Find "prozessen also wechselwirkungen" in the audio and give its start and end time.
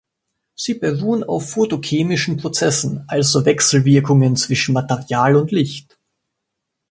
2.37-4.35